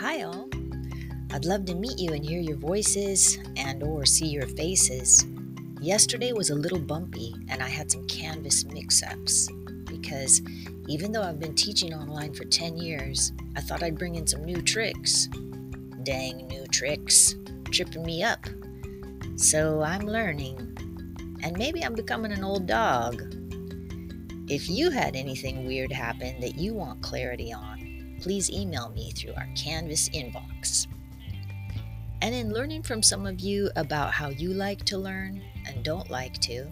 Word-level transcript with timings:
Hi 0.00 0.22
all. 0.22 0.48
I'd 1.30 1.44
love 1.44 1.66
to 1.66 1.74
meet 1.74 1.98
you 1.98 2.14
and 2.14 2.24
hear 2.24 2.40
your 2.40 2.56
voices 2.56 3.38
and 3.58 3.82
or 3.82 4.06
see 4.06 4.28
your 4.28 4.46
faces. 4.46 5.26
Yesterday 5.78 6.32
was 6.32 6.48
a 6.48 6.54
little 6.54 6.78
bumpy 6.78 7.34
and 7.50 7.62
I 7.62 7.68
had 7.68 7.90
some 7.90 8.06
Canvas 8.06 8.64
mix-ups 8.64 9.50
because 9.84 10.40
even 10.88 11.12
though 11.12 11.20
I've 11.22 11.38
been 11.38 11.54
teaching 11.54 11.92
online 11.92 12.32
for 12.32 12.46
10 12.46 12.78
years, 12.78 13.32
I 13.56 13.60
thought 13.60 13.82
I'd 13.82 13.98
bring 13.98 14.14
in 14.14 14.26
some 14.26 14.42
new 14.42 14.62
tricks. 14.62 15.28
Dang 16.02 16.46
new 16.46 16.64
tricks, 16.68 17.34
tripping 17.70 18.02
me 18.02 18.22
up. 18.22 18.46
So 19.36 19.82
I'm 19.82 20.06
learning. 20.06 20.56
And 21.42 21.58
maybe 21.58 21.84
I'm 21.84 21.94
becoming 21.94 22.32
an 22.32 22.42
old 22.42 22.66
dog. 22.66 23.20
If 24.48 24.70
you 24.70 24.88
had 24.88 25.14
anything 25.14 25.66
weird 25.66 25.92
happen 25.92 26.40
that 26.40 26.54
you 26.54 26.72
want 26.72 27.02
clarity 27.02 27.52
on, 27.52 27.89
please 28.20 28.50
email 28.50 28.90
me 28.90 29.12
through 29.12 29.34
our 29.34 29.48
Canvas 29.56 30.08
inbox. 30.10 30.86
And 32.22 32.34
in 32.34 32.52
learning 32.52 32.82
from 32.82 33.02
some 33.02 33.26
of 33.26 33.40
you 33.40 33.70
about 33.76 34.12
how 34.12 34.28
you 34.28 34.50
like 34.50 34.84
to 34.86 34.98
learn 34.98 35.42
and 35.66 35.82
don't 35.82 36.10
like 36.10 36.38
to, 36.42 36.66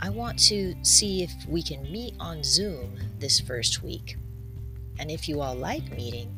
I 0.00 0.10
want 0.10 0.38
to 0.48 0.74
see 0.82 1.22
if 1.22 1.32
we 1.48 1.62
can 1.62 1.82
meet 1.90 2.14
on 2.20 2.42
Zoom 2.42 2.98
this 3.18 3.40
first 3.40 3.82
week. 3.82 4.16
And 4.98 5.10
if 5.10 5.28
you 5.28 5.40
all 5.40 5.54
like 5.54 5.96
meeting, 5.96 6.32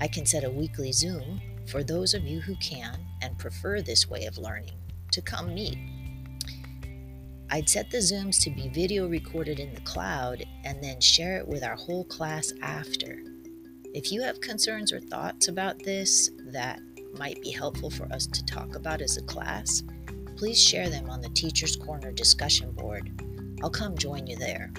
I 0.00 0.08
can 0.08 0.26
set 0.26 0.44
a 0.44 0.50
weekly 0.50 0.92
Zoom 0.92 1.40
for 1.66 1.82
those 1.82 2.14
of 2.14 2.24
you 2.24 2.40
who 2.40 2.56
can 2.56 2.98
and 3.22 3.38
prefer 3.38 3.80
this 3.80 4.08
way 4.08 4.24
of 4.26 4.38
learning 4.38 4.78
to 5.12 5.22
come 5.22 5.54
meet. 5.54 5.78
I'd 7.50 7.68
set 7.68 7.90
the 7.90 7.98
Zooms 7.98 8.42
to 8.42 8.50
be 8.50 8.68
video 8.68 9.08
recorded 9.08 9.58
in 9.58 9.72
the 9.74 9.80
cloud 9.80 10.44
and 10.64 10.82
then 10.82 11.00
share 11.00 11.38
it 11.38 11.48
with 11.48 11.64
our 11.64 11.76
whole 11.76 12.04
class 12.04 12.52
after. 12.60 13.22
If 13.94 14.12
you 14.12 14.20
have 14.22 14.42
concerns 14.42 14.92
or 14.92 15.00
thoughts 15.00 15.48
about 15.48 15.82
this 15.82 16.30
that 16.52 16.80
might 17.18 17.40
be 17.40 17.50
helpful 17.50 17.88
for 17.88 18.04
us 18.12 18.26
to 18.26 18.44
talk 18.44 18.76
about 18.76 19.00
as 19.00 19.16
a 19.16 19.22
class, 19.22 19.82
please 20.36 20.62
share 20.62 20.90
them 20.90 21.08
on 21.08 21.22
the 21.22 21.30
Teacher's 21.30 21.74
Corner 21.74 22.12
discussion 22.12 22.70
board. 22.72 23.10
I'll 23.62 23.70
come 23.70 23.96
join 23.96 24.26
you 24.26 24.36
there. 24.36 24.70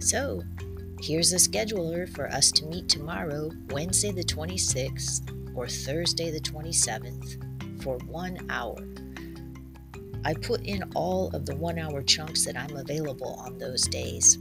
So, 0.00 0.42
here's 1.02 1.34
a 1.34 1.36
scheduler 1.36 2.08
for 2.08 2.28
us 2.28 2.50
to 2.52 2.66
meet 2.66 2.88
tomorrow, 2.88 3.50
Wednesday 3.68 4.12
the 4.12 4.24
26th, 4.24 5.54
or 5.54 5.68
Thursday 5.68 6.30
the 6.30 6.40
27th, 6.40 7.82
for 7.82 7.98
one 8.06 8.38
hour. 8.48 8.76
I 10.26 10.34
put 10.34 10.62
in 10.62 10.82
all 10.96 11.30
of 11.36 11.46
the 11.46 11.54
one 11.54 11.78
hour 11.78 12.02
chunks 12.02 12.44
that 12.46 12.56
I'm 12.56 12.76
available 12.76 13.34
on 13.38 13.58
those 13.58 13.82
days. 13.82 14.40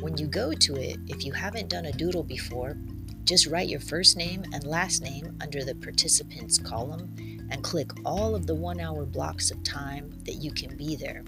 When 0.00 0.18
you 0.18 0.26
go 0.26 0.52
to 0.52 0.74
it, 0.74 0.98
if 1.06 1.24
you 1.24 1.30
haven't 1.30 1.68
done 1.68 1.86
a 1.86 1.92
doodle 1.92 2.24
before, 2.24 2.76
just 3.22 3.46
write 3.46 3.68
your 3.68 3.78
first 3.78 4.16
name 4.16 4.42
and 4.52 4.66
last 4.66 5.00
name 5.00 5.38
under 5.40 5.62
the 5.62 5.76
participants 5.76 6.58
column 6.58 7.14
and 7.52 7.62
click 7.62 7.88
all 8.04 8.34
of 8.34 8.48
the 8.48 8.54
one 8.56 8.80
hour 8.80 9.06
blocks 9.06 9.52
of 9.52 9.62
time 9.62 10.10
that 10.24 10.42
you 10.42 10.50
can 10.50 10.76
be 10.76 10.96
there. 10.96 11.22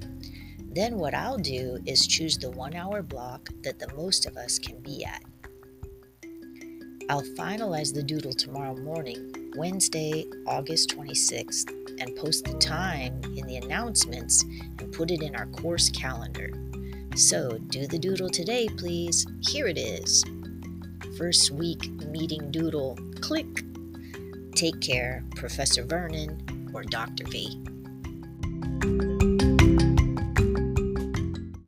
Then, 0.58 0.98
what 0.98 1.14
I'll 1.14 1.38
do 1.38 1.78
is 1.86 2.08
choose 2.08 2.36
the 2.36 2.50
one 2.50 2.74
hour 2.74 3.00
block 3.00 3.48
that 3.62 3.78
the 3.78 3.94
most 3.94 4.26
of 4.26 4.36
us 4.36 4.58
can 4.58 4.80
be 4.80 5.04
at. 5.04 5.22
I'll 7.08 7.22
finalize 7.22 7.94
the 7.94 8.02
doodle 8.02 8.32
tomorrow 8.32 8.74
morning, 8.74 9.32
Wednesday, 9.56 10.26
August 10.46 10.96
26th, 10.96 11.70
and 12.00 12.16
post 12.16 12.44
the 12.44 12.54
time 12.54 13.20
in 13.36 13.46
the 13.46 13.56
announcements 13.56 14.42
and 14.42 14.92
put 14.92 15.10
it 15.10 15.22
in 15.22 15.36
our 15.36 15.46
course 15.46 15.90
calendar. 15.90 16.52
So, 17.16 17.58
do 17.68 17.86
the 17.86 17.98
doodle 17.98 18.28
today, 18.28 18.68
please. 18.76 19.26
Here 19.40 19.68
it 19.68 19.78
is 19.78 20.24
first 21.16 21.50
week 21.50 21.88
meeting 22.08 22.50
doodle. 22.50 22.98
Click. 23.20 23.64
Take 24.54 24.80
care, 24.80 25.24
Professor 25.36 25.84
Vernon 25.84 26.70
or 26.74 26.82
Dr. 26.82 27.24
V. 27.26 27.62